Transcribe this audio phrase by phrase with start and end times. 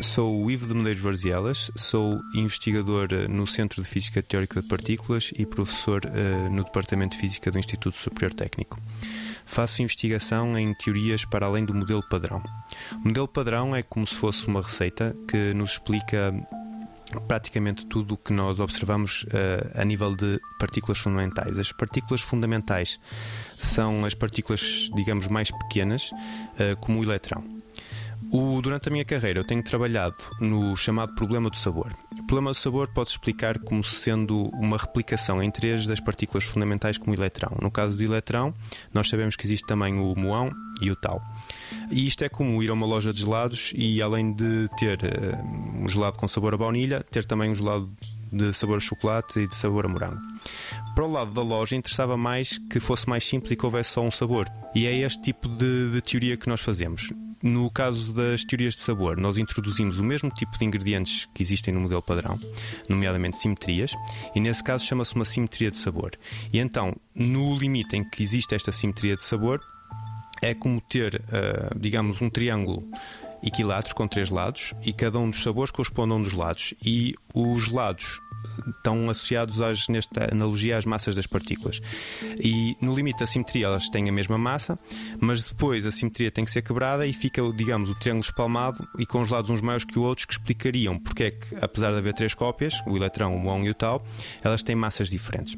[0.00, 4.68] Sou o Ivo de Medeiros Varzielas, sou investigador eh, no Centro de Física Teórica de
[4.68, 8.78] Partículas e professor uh, no Departamento de Física do Instituto Superior Técnico.
[9.44, 12.42] Faço investigação em teorias para além do modelo padrão.
[13.04, 16.32] O modelo padrão é como se fosse uma receita que nos explica
[17.28, 21.58] praticamente tudo o que nós observamos uh, a nível de partículas fundamentais.
[21.58, 22.98] As partículas fundamentais
[23.58, 27.59] são as partículas, digamos, mais pequenas, uh, como o eletrão.
[28.32, 31.92] O, durante a minha carreira eu tenho trabalhado no chamado problema do sabor.
[32.12, 36.98] O problema do sabor pode-se explicar como sendo uma replicação em três das partículas fundamentais
[36.98, 37.56] como o eletrão.
[37.60, 38.54] No caso do eletrão,
[38.92, 41.20] nós sabemos que existe também o muão e o tal.
[41.90, 45.82] E isto é como ir a uma loja de gelados e além de ter uh,
[45.84, 47.90] um gelado com sabor a baunilha, ter também um gelado
[48.32, 50.20] de sabor a chocolate e de sabor a morango.
[50.94, 54.02] Para o lado da loja interessava mais que fosse mais simples e que houvesse só
[54.02, 54.46] um sabor.
[54.74, 57.10] E é este tipo de, de teoria que nós fazemos.
[57.42, 61.72] No caso das teorias de sabor, nós introduzimos o mesmo tipo de ingredientes que existem
[61.72, 62.38] no modelo padrão,
[62.88, 63.94] nomeadamente simetrias,
[64.34, 66.12] e nesse caso chama-se uma simetria de sabor.
[66.52, 69.60] E então, no limite em que existe esta simetria de sabor,
[70.42, 72.86] é como ter, uh, digamos, um triângulo
[73.42, 76.74] equilátero com três lados e cada um dos sabores corresponde a um dos lados.
[76.84, 78.20] E os lados
[78.68, 81.80] estão associados às, nesta analogia às massas das partículas.
[82.42, 84.78] E no limite da simetria elas têm a mesma massa,
[85.20, 89.06] mas depois a simetria tem que ser quebrada e fica, digamos, o triângulo espalmado e
[89.06, 91.98] com os lados uns maiores que os outros que explicariam porque é que, apesar de
[91.98, 94.04] haver três cópias, o eletrão, o muão e o tal,
[94.42, 95.56] elas têm massas diferentes.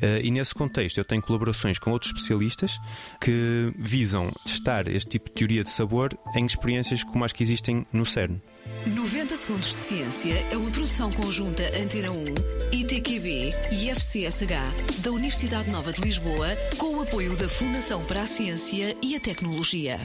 [0.00, 2.78] Eh, e nesse contexto eu tenho colaborações com outros especialistas
[3.20, 7.86] que visam testar este tipo de teoria de sabor em experiências como as que existem
[7.92, 8.40] no CERN.
[8.86, 12.24] 90 Segundos de Ciência é uma produção conjunta Antena 1,
[12.70, 18.26] ITQB e FCSH da Universidade Nova de Lisboa, com o apoio da Fundação para a
[18.26, 19.98] Ciência e a Tecnologia.